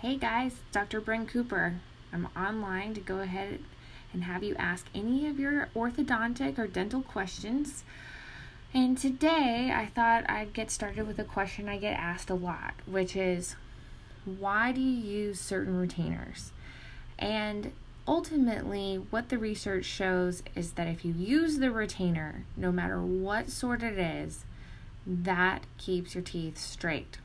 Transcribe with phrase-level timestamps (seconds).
[0.00, 0.98] Hey guys, Dr.
[0.98, 1.74] Bryn Cooper.
[2.10, 3.60] I'm online to go ahead
[4.14, 7.84] and have you ask any of your orthodontic or dental questions.
[8.72, 12.72] And today I thought I'd get started with a question I get asked a lot,
[12.86, 13.56] which is
[14.24, 16.52] why do you use certain retainers?
[17.18, 17.72] And
[18.08, 23.50] ultimately, what the research shows is that if you use the retainer, no matter what
[23.50, 24.46] sort it is,
[25.06, 27.18] that keeps your teeth straight.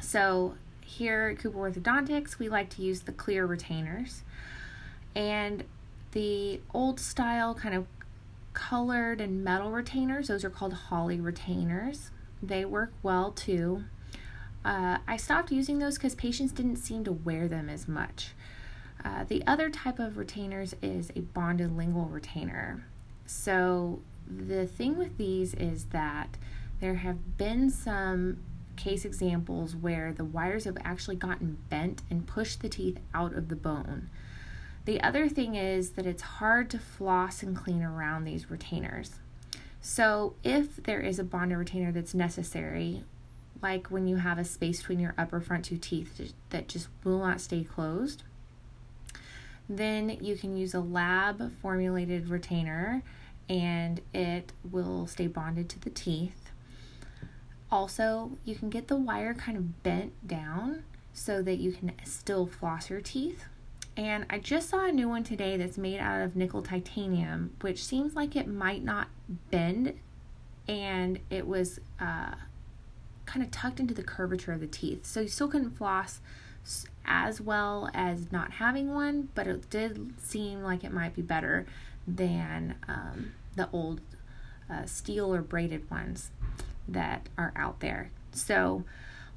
[0.00, 0.54] So,
[0.86, 4.22] here at Cooper Orthodontics, we like to use the clear retainers.
[5.14, 5.64] And
[6.12, 7.86] the old style kind of
[8.52, 12.10] colored and metal retainers, those are called Hawley retainers.
[12.42, 13.84] They work well too.
[14.64, 18.30] Uh, I stopped using those because patients didn't seem to wear them as much.
[19.04, 22.84] Uh, the other type of retainers is a bonded lingual retainer.
[23.26, 26.36] So, the thing with these is that
[26.80, 28.38] there have been some
[28.76, 33.48] case examples where the wires have actually gotten bent and pushed the teeth out of
[33.48, 34.10] the bone.
[34.84, 39.16] The other thing is that it's hard to floss and clean around these retainers.
[39.80, 43.04] So, if there is a bonded retainer that's necessary,
[43.62, 47.18] like when you have a space between your upper front two teeth that just will
[47.18, 48.22] not stay closed,
[49.68, 53.02] then you can use a lab formulated retainer
[53.48, 56.45] and it will stay bonded to the teeth.
[57.76, 60.82] Also, you can get the wire kind of bent down
[61.12, 63.44] so that you can still floss your teeth.
[63.98, 67.84] And I just saw a new one today that's made out of nickel titanium, which
[67.84, 69.08] seems like it might not
[69.50, 69.92] bend,
[70.66, 72.36] and it was uh,
[73.26, 75.04] kind of tucked into the curvature of the teeth.
[75.04, 76.20] So you still couldn't floss
[77.04, 81.66] as well as not having one, but it did seem like it might be better
[82.08, 84.00] than um, the old
[84.70, 86.30] uh, steel or braided ones
[86.88, 88.10] that are out there.
[88.32, 88.84] So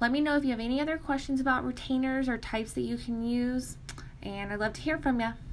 [0.00, 2.96] let me know if you have any other questions about retainers or types that you
[2.96, 3.76] can use,
[4.22, 5.32] and I'd love to hear from you.